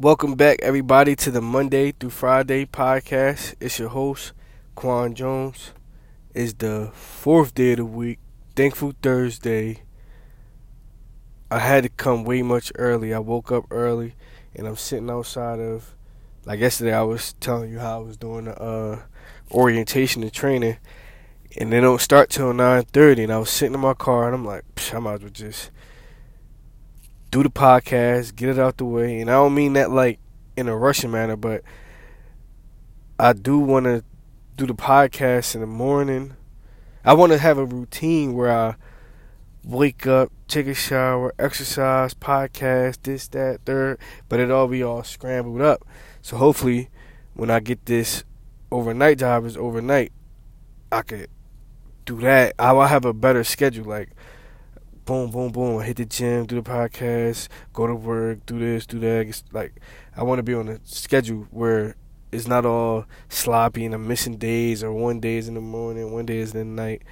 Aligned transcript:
Welcome 0.00 0.36
back, 0.36 0.60
everybody, 0.62 1.16
to 1.16 1.32
the 1.32 1.40
Monday 1.40 1.90
through 1.90 2.10
Friday 2.10 2.66
podcast. 2.66 3.56
It's 3.58 3.80
your 3.80 3.88
host, 3.88 4.32
Quan 4.76 5.12
Jones. 5.12 5.72
It's 6.32 6.52
the 6.52 6.92
fourth 6.94 7.52
day 7.52 7.72
of 7.72 7.78
the 7.78 7.84
week, 7.84 8.20
Thankful 8.54 8.92
Thursday. 9.02 9.82
I 11.50 11.58
had 11.58 11.82
to 11.82 11.88
come 11.88 12.22
way 12.22 12.42
much 12.42 12.70
early. 12.76 13.12
I 13.12 13.18
woke 13.18 13.50
up 13.50 13.64
early, 13.72 14.14
and 14.54 14.68
I'm 14.68 14.76
sitting 14.76 15.10
outside 15.10 15.58
of, 15.58 15.96
like 16.44 16.60
yesterday, 16.60 16.94
I 16.94 17.02
was 17.02 17.32
telling 17.40 17.72
you 17.72 17.80
how 17.80 17.96
I 17.96 18.04
was 18.04 18.16
doing 18.16 18.44
the 18.44 18.56
uh, 18.56 19.00
orientation 19.50 20.22
and 20.22 20.32
training, 20.32 20.76
and 21.56 21.72
they 21.72 21.80
don't 21.80 22.00
start 22.00 22.30
till 22.30 22.52
9:30. 22.52 23.24
And 23.24 23.32
I 23.32 23.38
was 23.38 23.50
sitting 23.50 23.74
in 23.74 23.80
my 23.80 23.94
car, 23.94 24.26
and 24.26 24.34
I'm 24.36 24.44
like, 24.44 24.62
I 24.94 25.00
might 25.00 25.14
as 25.14 25.22
well 25.22 25.30
just 25.30 25.72
do 27.38 27.44
the 27.44 27.50
podcast, 27.50 28.34
get 28.34 28.48
it 28.48 28.58
out 28.58 28.78
the 28.78 28.84
way. 28.84 29.20
And 29.20 29.30
I 29.30 29.34
don't 29.34 29.54
mean 29.54 29.74
that 29.74 29.90
like 29.92 30.18
in 30.56 30.68
a 30.68 30.76
rushing 30.76 31.12
manner, 31.12 31.36
but 31.36 31.62
I 33.18 33.32
do 33.32 33.60
want 33.60 33.84
to 33.84 34.02
do 34.56 34.66
the 34.66 34.74
podcast 34.74 35.54
in 35.54 35.60
the 35.60 35.66
morning. 35.66 36.34
I 37.04 37.14
want 37.14 37.30
to 37.30 37.38
have 37.38 37.56
a 37.56 37.64
routine 37.64 38.34
where 38.34 38.50
I 38.50 38.74
wake 39.62 40.04
up, 40.04 40.32
take 40.48 40.66
a 40.66 40.74
shower, 40.74 41.32
exercise, 41.38 42.12
podcast, 42.12 42.98
this, 43.04 43.28
that, 43.28 43.60
third, 43.64 44.00
but 44.28 44.40
it 44.40 44.50
all 44.50 44.66
be 44.66 44.82
all 44.82 45.04
scrambled 45.04 45.60
up. 45.60 45.86
So 46.22 46.36
hopefully, 46.36 46.90
when 47.34 47.50
I 47.50 47.60
get 47.60 47.86
this 47.86 48.24
overnight 48.72 49.18
job 49.18 49.44
is 49.44 49.56
overnight, 49.56 50.10
I 50.90 51.02
could 51.02 51.28
do 52.04 52.18
that. 52.20 52.54
I 52.58 52.72
will 52.72 52.86
have 52.86 53.04
a 53.04 53.12
better 53.12 53.44
schedule. 53.44 53.84
Like 53.84 54.10
boom, 55.08 55.30
boom, 55.30 55.50
boom. 55.50 55.80
hit 55.80 55.96
the 55.96 56.04
gym, 56.04 56.44
do 56.44 56.60
the 56.60 56.70
podcast, 56.70 57.48
go 57.72 57.86
to 57.86 57.94
work, 57.94 58.44
do 58.44 58.58
this, 58.58 58.84
do 58.84 58.98
that. 58.98 59.26
It's 59.26 59.42
like 59.52 59.80
I 60.14 60.22
want 60.22 60.38
to 60.38 60.42
be 60.42 60.52
on 60.52 60.68
a 60.68 60.80
schedule 60.84 61.46
where 61.50 61.96
it's 62.30 62.46
not 62.46 62.66
all 62.66 63.06
sloppy 63.30 63.86
and 63.86 63.94
I'm 63.94 64.06
missing 64.06 64.36
days 64.36 64.84
or 64.84 64.92
one 64.92 65.18
day 65.18 65.38
is 65.38 65.48
in 65.48 65.54
the 65.54 65.62
morning, 65.62 66.12
one 66.12 66.26
day 66.26 66.36
is 66.36 66.54
in 66.54 66.76
the 66.76 66.82
night. 66.82 67.02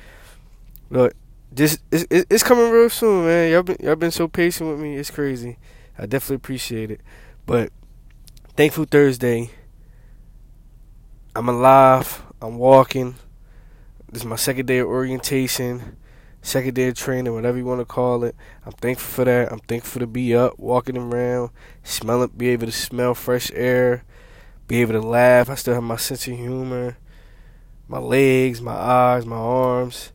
Look, 0.90 1.14
just 1.54 1.78
it's, 1.90 2.04
it's 2.10 2.42
coming 2.42 2.70
real 2.70 2.90
soon, 2.90 3.24
man. 3.24 3.50
Y'all 3.50 3.62
been 3.62 3.78
y'all 3.80 3.96
been 3.96 4.10
so 4.10 4.28
patient 4.28 4.68
with 4.68 4.78
me. 4.78 4.96
It's 4.96 5.10
crazy. 5.10 5.56
I 5.98 6.04
definitely 6.04 6.36
appreciate 6.36 6.90
it. 6.90 7.00
But 7.46 7.72
thankful 8.58 8.84
Thursday. 8.84 9.50
I'm 11.34 11.48
alive. 11.48 12.22
I'm 12.42 12.58
walking. 12.58 13.14
This 14.12 14.20
is 14.20 14.26
my 14.26 14.36
second 14.36 14.66
day 14.66 14.80
of 14.80 14.88
orientation 14.88 15.96
second 16.46 16.74
day 16.74 16.88
of 16.88 16.94
training, 16.94 17.34
whatever 17.34 17.58
you 17.58 17.64
want 17.64 17.80
to 17.80 17.84
call 17.84 18.22
it. 18.22 18.36
I'm 18.64 18.72
thankful 18.72 19.06
for 19.06 19.24
that. 19.24 19.50
I'm 19.52 19.58
thankful 19.58 20.00
to 20.00 20.06
be 20.06 20.34
up, 20.34 20.58
walking 20.58 20.96
around, 20.96 21.50
smelling, 21.82 22.30
be 22.36 22.48
able 22.50 22.66
to 22.66 22.72
smell 22.72 23.14
fresh 23.14 23.50
air, 23.52 24.04
be 24.68 24.80
able 24.80 24.92
to 24.92 25.00
laugh. 25.00 25.50
I 25.50 25.56
still 25.56 25.74
have 25.74 25.82
my 25.82 25.96
sense 25.96 26.28
of 26.28 26.36
humor, 26.36 26.98
my 27.88 27.98
legs, 27.98 28.62
my 28.62 28.74
eyes, 28.74 29.26
my 29.26 29.36
arms, 29.36 30.12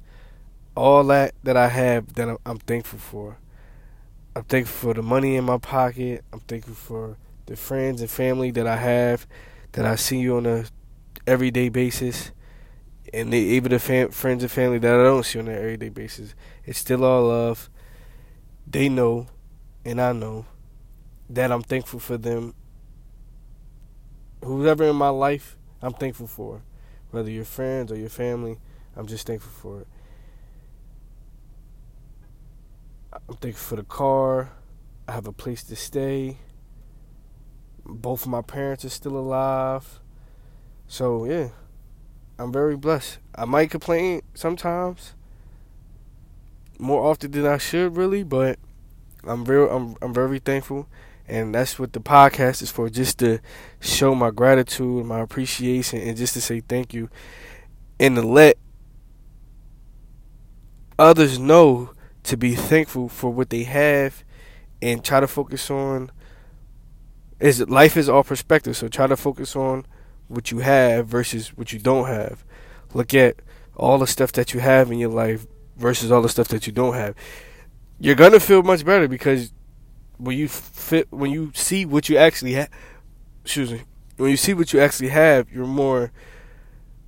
all 0.75 1.03
that 1.05 1.35
that 1.43 1.57
I 1.57 1.67
have 1.67 2.13
that 2.13 2.29
I'm, 2.29 2.37
I'm 2.45 2.59
thankful 2.59 2.99
for. 2.99 3.37
I'm 4.33 4.43
thankful 4.43 4.89
for 4.89 4.93
the 4.93 5.03
money 5.03 5.35
in 5.35 5.43
my 5.43 5.57
pocket. 5.57 6.23
I'm 6.31 6.39
thankful 6.39 6.75
for 6.75 7.17
the 7.47 7.57
friends 7.57 7.99
and 7.99 8.09
family 8.09 8.51
that 8.51 8.65
I 8.65 8.77
have, 8.77 9.27
that 9.73 9.85
I 9.85 9.95
see 9.95 10.19
you 10.19 10.37
on 10.37 10.45
a 10.45 10.65
everyday 11.27 11.67
basis 11.67 12.31
and 13.13 13.33
they, 13.33 13.39
even 13.39 13.71
the 13.71 13.79
fam- 13.79 14.11
friends 14.11 14.43
and 14.43 14.51
family 14.51 14.77
that 14.79 14.93
I 14.93 15.03
don't 15.03 15.25
see 15.25 15.39
on 15.39 15.47
an 15.47 15.57
everyday 15.57 15.89
basis, 15.89 16.33
it's 16.65 16.79
still 16.79 17.03
all 17.03 17.27
love. 17.27 17.69
They 18.65 18.87
know, 18.87 19.27
and 19.83 19.99
I 20.01 20.13
know, 20.13 20.45
that 21.29 21.51
I'm 21.51 21.61
thankful 21.61 21.99
for 21.99 22.17
them. 22.17 22.53
Whoever 24.43 24.85
in 24.85 24.95
my 24.95 25.09
life, 25.09 25.57
I'm 25.81 25.93
thankful 25.93 26.27
for. 26.27 26.61
Whether 27.11 27.29
your 27.29 27.45
friends 27.45 27.91
or 27.91 27.97
your 27.97 28.09
family, 28.09 28.57
I'm 28.95 29.07
just 29.07 29.27
thankful 29.27 29.51
for 29.51 29.81
it. 29.81 29.87
I'm 33.27 33.35
thankful 33.35 33.63
for 33.63 33.75
the 33.75 33.87
car. 33.87 34.51
I 35.07 35.11
have 35.11 35.27
a 35.27 35.33
place 35.33 35.63
to 35.63 35.75
stay. 35.75 36.37
Both 37.85 38.23
of 38.23 38.29
my 38.29 38.41
parents 38.41 38.85
are 38.85 38.89
still 38.89 39.17
alive. 39.17 39.99
So, 40.87 41.25
yeah. 41.25 41.49
I'm 42.41 42.51
very 42.51 42.75
blessed. 42.75 43.19
I 43.35 43.45
might 43.45 43.69
complain 43.69 44.21
sometimes, 44.33 45.13
more 46.79 47.05
often 47.05 47.31
than 47.31 47.45
I 47.45 47.57
should, 47.59 47.95
really, 47.95 48.23
but 48.23 48.57
I'm 49.23 49.45
very, 49.45 49.69
I'm, 49.69 49.95
I'm 50.01 50.13
very 50.13 50.39
thankful, 50.39 50.87
and 51.27 51.53
that's 51.53 51.77
what 51.77 51.93
the 51.93 51.99
podcast 51.99 52.63
is 52.63 52.71
for, 52.71 52.89
just 52.89 53.19
to 53.19 53.39
show 53.79 54.15
my 54.15 54.31
gratitude, 54.31 55.05
my 55.05 55.19
appreciation, 55.19 56.01
and 56.01 56.17
just 56.17 56.33
to 56.33 56.41
say 56.41 56.61
thank 56.61 56.95
you, 56.95 57.09
and 57.99 58.15
to 58.15 58.23
let 58.23 58.57
others 60.97 61.37
know 61.37 61.91
to 62.23 62.37
be 62.37 62.55
thankful 62.55 63.07
for 63.07 63.29
what 63.31 63.51
they 63.51 63.65
have, 63.65 64.23
and 64.81 65.05
try 65.05 65.19
to 65.19 65.27
focus 65.27 65.69
on. 65.69 66.11
Is 67.39 67.59
life 67.69 67.97
is 67.97 68.09
all 68.09 68.23
perspective, 68.23 68.77
so 68.77 68.87
try 68.87 69.05
to 69.07 69.17
focus 69.17 69.55
on 69.55 69.85
what 70.31 70.51
you 70.51 70.59
have 70.59 71.07
versus 71.07 71.49
what 71.57 71.73
you 71.73 71.79
don't 71.79 72.07
have. 72.07 72.43
Look 72.93 73.13
at 73.13 73.35
all 73.75 73.97
the 73.97 74.07
stuff 74.07 74.31
that 74.33 74.53
you 74.53 74.59
have 74.59 74.91
in 74.91 74.99
your 74.99 75.09
life 75.09 75.45
versus 75.77 76.11
all 76.11 76.21
the 76.21 76.29
stuff 76.29 76.47
that 76.49 76.67
you 76.67 76.73
don't 76.73 76.93
have. 76.93 77.15
You're 77.99 78.15
gonna 78.15 78.39
feel 78.39 78.63
much 78.63 78.83
better 78.85 79.07
because 79.07 79.51
when 80.21 80.37
you 80.37 80.47
fit 80.47 81.07
when 81.11 81.31
you 81.31 81.51
see 81.55 81.85
what 81.85 82.07
you 82.07 82.17
actually 82.17 82.53
have. 82.53 82.69
Excuse 83.43 83.71
me. 83.71 83.81
When 84.17 84.29
you 84.29 84.37
see 84.37 84.53
what 84.53 84.71
you 84.71 84.79
actually 84.79 85.09
have, 85.09 85.51
you're 85.51 85.65
more. 85.65 86.11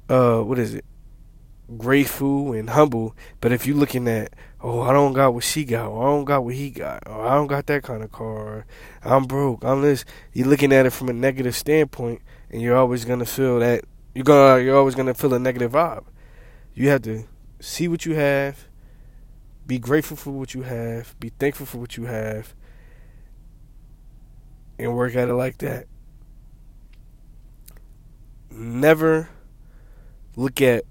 Uh, 0.10 0.42
what 0.42 0.58
is 0.58 0.74
it? 0.74 0.86
Grateful 1.78 2.54
and 2.54 2.72
humble. 2.72 3.16
But 3.40 3.52
if 3.52 3.68
you're 3.68 3.78
looking 3.78 4.08
at, 4.08 4.34
oh, 4.62 4.82
I 4.82 4.94
don't 4.94 5.14
got 5.14 5.34
what 5.34 5.44
she 5.44 5.64
got, 5.64 5.90
or 5.90 6.04
I 6.04 6.08
don't 6.08 6.26
got 6.26 6.44
what 6.44 6.56
he 6.56 6.72
got, 6.72 7.04
or 7.06 7.26
I 7.26 7.36
don't 7.36 7.48
got 7.48 7.68
that 7.68 7.84
kind 7.84 8.04
of 8.04 8.12
car, 8.12 8.26
or 8.26 8.66
I'm 9.04 9.26
broke, 9.26 9.64
I'm 9.64 9.82
this. 9.82 10.06
You're 10.34 10.48
looking 10.48 10.74
at 10.74 10.86
it 10.86 10.90
from 10.92 11.10
a 11.10 11.14
negative 11.14 11.56
standpoint 11.56 12.22
and 12.54 12.62
you're 12.62 12.78
always 12.78 13.04
gonna 13.04 13.26
feel 13.26 13.60
that 13.60 13.84
you're 14.14 14.24
gonna 14.24 14.62
you're 14.62 14.78
always 14.78 14.94
gonna 14.94 15.16
feel 15.16 15.34
a 15.34 15.40
negative 15.40 15.72
vibe. 15.72 16.06
You 16.76 16.90
have 16.90 17.02
to 17.02 17.26
see 17.60 17.88
what 17.88 18.06
you 18.06 18.14
have, 18.14 18.68
be 19.66 19.80
grateful 19.80 20.16
for 20.16 20.30
what 20.30 20.54
you 20.54 20.62
have, 20.62 21.20
be 21.20 21.30
thankful 21.30 21.66
for 21.66 21.80
what 21.80 21.98
you 21.98 22.06
have, 22.06 22.54
and 24.78 24.96
work 24.96 25.16
at 25.16 25.30
it 25.30 25.34
like 25.34 25.58
that. 25.58 25.88
Never 28.52 29.30
look 30.36 30.62
at 30.62 30.84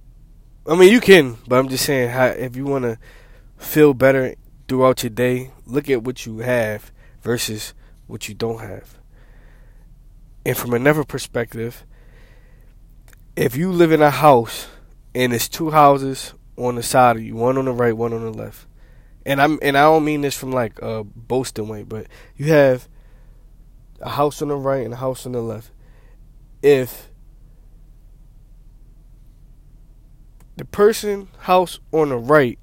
I 0.66 0.74
mean 0.74 0.92
you 0.92 1.00
can, 1.00 1.38
but 1.46 1.60
I'm 1.60 1.68
just 1.68 1.84
saying 1.84 2.10
how 2.10 2.26
if 2.26 2.56
you 2.56 2.64
wanna 2.64 2.98
feel 3.56 3.94
better 3.94 4.34
throughout 4.66 5.04
your 5.04 5.10
day, 5.10 5.52
look 5.64 5.88
at 5.88 6.02
what 6.02 6.26
you 6.26 6.38
have 6.38 6.90
versus 7.20 7.72
what 8.08 8.28
you 8.28 8.34
don't 8.34 8.60
have. 8.60 8.98
And 10.44 10.56
from 10.56 10.74
another 10.74 11.04
perspective, 11.04 11.84
if 13.36 13.56
you 13.56 13.70
live 13.70 13.92
in 13.92 14.02
a 14.02 14.10
house 14.10 14.68
and 15.14 15.32
it's 15.32 15.48
two 15.48 15.70
houses 15.70 16.34
on 16.56 16.74
the 16.74 16.82
side 16.82 17.16
of 17.16 17.22
you, 17.22 17.36
one 17.36 17.56
on 17.58 17.66
the 17.66 17.72
right, 17.72 17.96
one 17.96 18.12
on 18.12 18.22
the 18.22 18.32
left, 18.32 18.66
and 19.24 19.40
I'm 19.40 19.58
and 19.62 19.76
I 19.78 19.82
don't 19.82 20.04
mean 20.04 20.22
this 20.22 20.36
from 20.36 20.50
like 20.52 20.80
a 20.82 21.04
boasting 21.04 21.68
way, 21.68 21.84
but 21.84 22.06
you 22.36 22.46
have 22.46 22.88
a 24.00 24.10
house 24.10 24.42
on 24.42 24.48
the 24.48 24.56
right 24.56 24.84
and 24.84 24.94
a 24.94 24.96
house 24.96 25.24
on 25.26 25.32
the 25.32 25.40
left. 25.40 25.70
If 26.60 27.08
the 30.56 30.64
person 30.64 31.28
house 31.40 31.78
on 31.92 32.08
the 32.08 32.18
right 32.18 32.58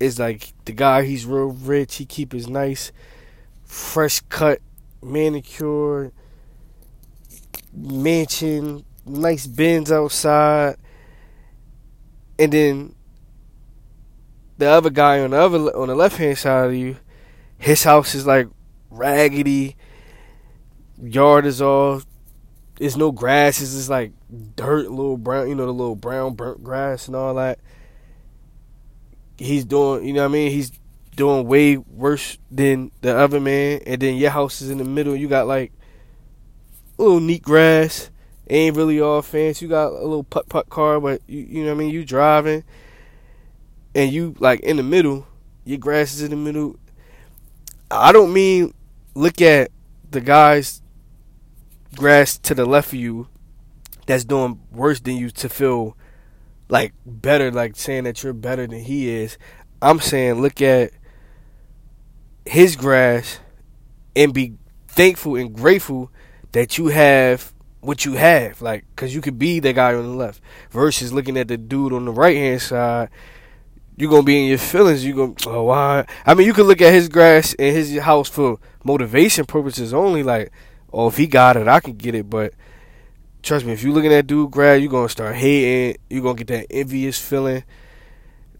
is 0.00 0.18
like 0.18 0.54
the 0.64 0.72
guy, 0.72 1.04
he's 1.04 1.26
real 1.26 1.50
rich, 1.50 1.96
he 1.96 2.06
keep 2.06 2.32
his 2.32 2.48
nice, 2.48 2.92
fresh 3.64 4.20
cut, 4.28 4.60
manicure 5.02 6.12
mansion, 7.74 8.84
nice 9.06 9.46
bins 9.46 9.90
outside, 9.90 10.76
and 12.38 12.52
then 12.52 12.94
the 14.58 14.66
other 14.66 14.90
guy 14.90 15.20
on 15.20 15.30
the 15.30 15.36
other 15.36 15.76
on 15.76 15.88
the 15.88 15.94
left 15.94 16.16
hand 16.16 16.38
side 16.38 16.66
of 16.66 16.74
you, 16.74 16.96
his 17.58 17.84
house 17.84 18.14
is 18.14 18.26
like 18.26 18.48
raggedy. 18.90 19.76
Yard 21.02 21.46
is 21.46 21.60
all. 21.60 22.02
There's 22.76 22.96
no 22.96 23.12
grass. 23.12 23.60
It's 23.60 23.74
just 23.74 23.90
like 23.90 24.12
dirt, 24.56 24.90
little 24.90 25.16
brown. 25.16 25.48
You 25.48 25.54
know 25.54 25.66
the 25.66 25.72
little 25.72 25.96
brown 25.96 26.34
burnt 26.34 26.62
grass 26.62 27.06
and 27.06 27.16
all 27.16 27.34
that. 27.34 27.58
He's 29.36 29.64
doing. 29.64 30.06
You 30.06 30.12
know 30.12 30.22
what 30.22 30.30
I 30.30 30.32
mean? 30.32 30.50
He's 30.50 30.72
doing 31.16 31.46
way 31.46 31.76
worse 31.76 32.38
than 32.50 32.90
the 33.00 33.16
other 33.16 33.40
man. 33.40 33.80
And 33.86 34.00
then 34.00 34.16
your 34.16 34.30
house 34.30 34.62
is 34.62 34.70
in 34.70 34.78
the 34.78 34.84
middle. 34.84 35.14
You 35.14 35.28
got 35.28 35.46
like 35.46 35.72
little 36.98 37.20
neat 37.20 37.42
grass. 37.42 38.10
Ain't 38.48 38.76
really 38.76 39.00
all 39.00 39.22
fancy. 39.22 39.64
You 39.64 39.70
got 39.70 39.92
a 39.92 40.02
little 40.02 40.24
putt 40.24 40.48
putt 40.48 40.68
car, 40.68 41.00
but 41.00 41.22
you, 41.26 41.40
you 41.40 41.62
know 41.62 41.70
what 41.70 41.76
I 41.76 41.78
mean. 41.78 41.90
You 41.90 42.04
driving, 42.04 42.64
and 43.94 44.12
you 44.12 44.34
like 44.38 44.60
in 44.60 44.76
the 44.76 44.82
middle. 44.82 45.26
Your 45.64 45.78
grass 45.78 46.12
is 46.12 46.22
in 46.22 46.30
the 46.30 46.36
middle. 46.36 46.76
I 47.90 48.12
don't 48.12 48.32
mean 48.32 48.74
look 49.14 49.40
at 49.40 49.70
the 50.10 50.20
guys 50.20 50.82
grass 51.96 52.36
to 52.38 52.54
the 52.54 52.66
left 52.66 52.88
of 52.88 52.98
you 52.98 53.28
that's 54.06 54.24
doing 54.24 54.60
worse 54.70 55.00
than 55.00 55.16
you 55.16 55.30
to 55.30 55.48
feel 55.48 55.96
like 56.68 56.92
better, 57.06 57.50
like 57.50 57.76
saying 57.76 58.04
that 58.04 58.22
you're 58.22 58.32
better 58.32 58.66
than 58.66 58.80
he 58.80 59.08
is. 59.08 59.38
I'm 59.80 60.00
saying 60.00 60.40
look 60.40 60.60
at 60.60 60.90
his 62.44 62.76
grass 62.76 63.38
and 64.16 64.34
be 64.34 64.54
thankful 64.88 65.36
and 65.36 65.54
grateful 65.54 66.10
that 66.54 66.78
you 66.78 66.86
have 66.86 67.52
what 67.80 68.04
you 68.04 68.14
have, 68.14 68.62
like, 68.62 68.84
cause 68.96 69.12
you 69.12 69.20
could 69.20 69.38
be 69.38 69.58
the 69.60 69.72
guy 69.72 69.92
on 69.92 70.04
the 70.04 70.16
left 70.16 70.40
versus 70.70 71.12
looking 71.12 71.36
at 71.36 71.48
the 71.48 71.58
dude 71.58 71.92
on 71.92 72.06
the 72.06 72.12
right 72.12 72.36
hand 72.36 72.62
side. 72.62 73.10
You're 73.96 74.10
gonna 74.10 74.22
be 74.22 74.40
in 74.40 74.48
your 74.48 74.58
feelings. 74.58 75.04
You 75.04 75.14
gonna 75.14 75.34
oh 75.46 75.64
why? 75.64 76.06
I 76.24 76.34
mean, 76.34 76.46
you 76.46 76.54
could 76.54 76.66
look 76.66 76.80
at 76.80 76.92
his 76.92 77.08
grass 77.08 77.54
and 77.58 77.76
his 77.76 77.98
house 77.98 78.28
for 78.28 78.58
motivation 78.84 79.44
purposes 79.44 79.92
only. 79.92 80.22
Like, 80.22 80.52
oh, 80.92 81.08
if 81.08 81.16
he 81.16 81.26
got 81.26 81.56
it, 81.56 81.68
I 81.68 81.80
can 81.80 81.94
get 81.94 82.14
it. 82.14 82.30
But 82.30 82.54
trust 83.42 83.66
me, 83.66 83.72
if 83.72 83.82
you 83.82 83.92
looking 83.92 84.12
at 84.12 84.26
dude 84.26 84.50
grass, 84.50 84.80
you're 84.80 84.90
gonna 84.90 85.08
start 85.08 85.34
hating. 85.34 86.00
You're 86.08 86.22
gonna 86.22 86.36
get 86.36 86.46
that 86.48 86.66
envious 86.70 87.18
feeling. 87.18 87.64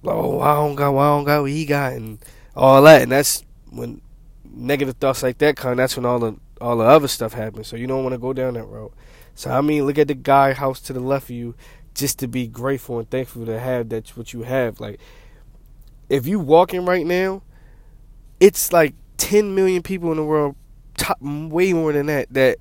Like, 0.02 0.16
oh, 0.16 0.40
I 0.40 0.54
don't 0.54 0.74
got, 0.74 0.92
why 0.92 1.06
I 1.06 1.16
don't 1.16 1.24
got 1.24 1.42
what 1.42 1.50
he 1.50 1.64
got, 1.64 1.92
and 1.94 2.18
all 2.54 2.82
that. 2.82 3.02
And 3.02 3.12
that's 3.12 3.44
when 3.70 4.00
negative 4.44 4.96
thoughts 4.96 5.22
like 5.22 5.38
that 5.38 5.56
come. 5.56 5.76
That's 5.76 5.96
when 5.96 6.04
all 6.04 6.18
the 6.18 6.36
all 6.64 6.78
the 6.78 6.84
other 6.84 7.08
stuff 7.08 7.34
happens. 7.34 7.68
So 7.68 7.76
you 7.76 7.86
don't 7.86 8.02
want 8.02 8.14
to 8.14 8.18
go 8.18 8.32
down 8.32 8.54
that 8.54 8.64
road. 8.64 8.92
So 9.34 9.50
I 9.50 9.60
mean, 9.60 9.84
look 9.84 9.98
at 9.98 10.08
the 10.08 10.14
guy 10.14 10.54
house 10.54 10.80
to 10.82 10.92
the 10.94 11.00
left 11.00 11.26
of 11.26 11.36
you, 11.36 11.54
just 11.94 12.18
to 12.20 12.26
be 12.28 12.46
grateful 12.46 12.98
and 12.98 13.10
thankful 13.10 13.44
to 13.44 13.60
have 13.60 13.90
that 13.90 14.08
what 14.16 14.32
you 14.32 14.42
have. 14.42 14.80
Like, 14.80 14.98
if 16.08 16.26
you 16.26 16.40
walking 16.40 16.86
right 16.86 17.04
now, 17.04 17.42
it's 18.40 18.72
like 18.72 18.94
10 19.18 19.54
million 19.54 19.82
people 19.82 20.10
in 20.10 20.16
the 20.16 20.24
world, 20.24 20.56
top, 20.96 21.18
way 21.20 21.72
more 21.74 21.92
than 21.92 22.06
that, 22.06 22.32
that 22.32 22.58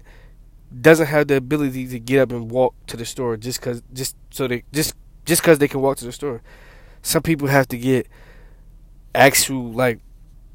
doesn't 0.82 1.08
have 1.08 1.28
the 1.28 1.36
ability 1.36 1.88
to 1.88 2.00
get 2.00 2.20
up 2.20 2.32
and 2.32 2.52
walk 2.52 2.74
to 2.88 2.98
the 2.98 3.06
store 3.06 3.38
just 3.38 3.62
cause 3.62 3.84
just 3.94 4.16
so 4.32 4.48
they 4.48 4.64
just 4.74 4.96
just 5.24 5.44
cause 5.44 5.60
they 5.60 5.68
can 5.68 5.82
walk 5.82 5.98
to 5.98 6.06
the 6.06 6.12
store. 6.12 6.42
Some 7.04 7.22
people 7.22 7.48
have 7.48 7.68
to 7.70 7.78
get 7.78 8.08
actual 9.14 9.72
like 9.72 10.00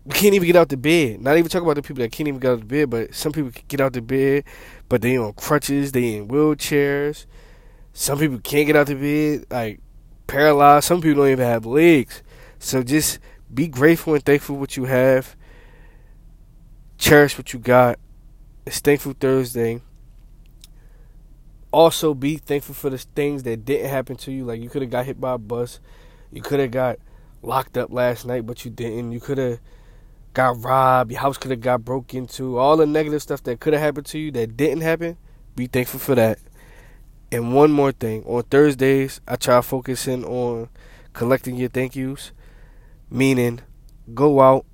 we 0.08 0.14
can't 0.14 0.34
even 0.34 0.46
get 0.46 0.56
out 0.56 0.70
the 0.70 0.76
bed. 0.78 1.20
Not 1.20 1.37
even 1.37 1.50
talk 1.50 1.62
about 1.62 1.76
the 1.76 1.82
people 1.82 2.02
that 2.02 2.10
can't 2.10 2.28
even 2.28 2.40
get 2.40 2.52
out 2.52 2.60
the 2.60 2.64
bed, 2.64 2.88
but 2.88 3.14
some 3.14 3.31
people 3.31 3.50
can 3.50 3.64
get 3.69 3.82
out 3.82 3.93
the 3.93 4.00
bed, 4.00 4.44
but 4.88 5.02
they 5.02 5.19
on 5.19 5.34
crutches, 5.34 5.93
they 5.93 6.14
in 6.14 6.28
wheelchairs. 6.28 7.26
Some 7.93 8.19
people 8.19 8.38
can't 8.38 8.66
get 8.66 8.75
out 8.75 8.87
the 8.87 8.94
bed, 8.94 9.46
like 9.50 9.81
paralyzed. 10.26 10.87
Some 10.87 11.02
people 11.02 11.22
don't 11.22 11.32
even 11.32 11.44
have 11.44 11.66
legs. 11.66 12.22
So 12.58 12.82
just 12.82 13.19
be 13.52 13.69
grateful 13.69 14.14
and 14.14 14.25
thankful 14.25 14.56
what 14.56 14.78
you 14.78 14.87
have. 14.87 15.37
Cherish 16.96 17.37
what 17.37 17.52
you 17.52 17.58
got. 17.58 17.99
It's 18.64 18.81
Thankful 18.81 19.14
Thursday. 19.19 19.82
Also, 21.70 22.14
be 22.14 22.38
thankful 22.38 22.75
for 22.75 22.88
the 22.88 22.96
things 22.96 23.43
that 23.43 23.66
didn't 23.66 23.90
happen 23.90 24.16
to 24.16 24.32
you. 24.32 24.46
Like 24.46 24.62
you 24.62 24.70
could 24.70 24.81
have 24.81 24.90
got 24.90 25.04
hit 25.04 25.20
by 25.20 25.34
a 25.34 25.38
bus. 25.38 25.81
You 26.32 26.40
could 26.40 26.61
have 26.61 26.70
got 26.70 26.99
locked 27.43 27.76
up 27.76 27.93
last 27.93 28.25
night, 28.25 28.46
but 28.46 28.64
you 28.64 28.70
didn't. 28.70 29.12
You 29.12 29.20
could 29.20 29.37
have 29.37 29.61
got 30.38 30.62
robbed. 30.64 31.11
Your 31.11 31.20
house 31.20 31.37
could 31.37 31.50
have 31.50 31.61
got 31.61 31.85
broke 31.85 32.14
into. 32.14 32.58
All 32.58 32.76
the 32.76 32.87
negative 32.87 33.20
stuff 33.20 33.43
that 33.43 33.58
could 33.58 33.73
have 33.73 33.82
happened 33.82 34.06
to 34.06 34.20
you 34.20 34.31
that 34.31 34.56
didn't 34.56 34.82
happen. 34.82 35.17
Be 35.56 35.67
thankful 35.67 35.99
for 35.99 36.14
that. 36.14 36.38
And 37.32 37.56
one 37.56 37.73
more 37.73 37.90
thing. 37.90 38.23
On 38.25 38.44
Thursdays, 38.44 39.20
I 39.26 39.35
try 39.35 39.61
focusing 39.62 40.25
on 40.25 40.69
collecting 41.12 41.56
your 41.56 41.69
thank 41.69 41.96
yous. 41.96 42.31
Meaning, 43.11 43.62
go 44.14 44.40
out 44.40 44.64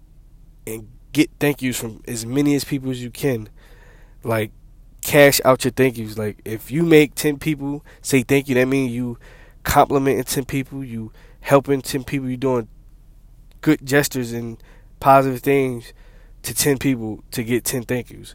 and 0.67 0.87
get 1.13 1.31
thank 1.41 1.63
yous 1.63 1.81
from 1.81 2.03
as 2.07 2.27
many 2.27 2.55
as 2.55 2.65
people 2.65 2.91
as 2.91 3.03
you 3.03 3.11
can. 3.11 3.49
Like, 4.23 4.51
cash 5.01 5.41
out 5.47 5.65
your 5.65 5.73
thank 5.73 5.97
yous. 5.97 6.19
Like, 6.19 6.43
if 6.45 6.71
you 6.71 6.83
make 6.83 7.15
10 7.15 7.39
people 7.39 7.83
say 8.03 8.23
thank 8.23 8.51
you, 8.51 8.55
that 8.57 8.69
means 8.69 8.93
you 8.93 9.19
complimenting 9.63 10.25
10 10.25 10.45
people, 10.45 10.85
you 10.85 11.11
helping 11.41 11.81
10 11.81 12.05
people, 12.05 12.29
you 12.29 12.37
doing 12.37 12.69
good 13.63 13.87
gestures 13.87 14.33
and 14.33 14.63
positive 15.05 15.43
things 15.43 15.93
to 16.41 16.55
10 16.55 16.79
people 16.79 17.23
to 17.31 17.45
get 17.45 17.63
10 17.63 17.83
thank 17.83 18.11
yous. 18.11 18.35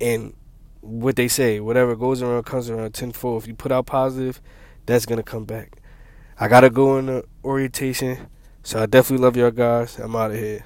And 0.00 0.32
what 0.80 1.16
they 1.16 1.26
say, 1.26 1.58
whatever 1.58 1.96
goes 1.96 2.22
around 2.22 2.44
comes 2.44 2.70
around 2.70 2.94
tenfold. 2.94 3.42
If 3.42 3.48
you 3.48 3.54
put 3.56 3.72
out 3.72 3.86
positive, 3.86 4.40
that's 4.86 5.06
going 5.06 5.16
to 5.16 5.24
come 5.24 5.44
back. 5.44 5.80
I 6.38 6.46
got 6.46 6.60
to 6.60 6.70
go 6.70 6.98
in 6.98 7.06
the 7.06 7.24
orientation. 7.44 8.28
So 8.62 8.80
I 8.80 8.86
definitely 8.86 9.24
love 9.24 9.36
y'all 9.36 9.50
guys. 9.50 9.98
I'm 9.98 10.14
out 10.14 10.30
of 10.30 10.36
here. 10.36 10.64